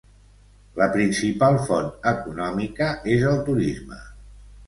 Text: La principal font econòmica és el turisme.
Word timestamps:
La 0.79 0.87
principal 0.95 1.57
font 1.67 1.91
econòmica 2.13 2.89
és 3.17 3.27
el 3.33 3.39
turisme. 3.51 4.01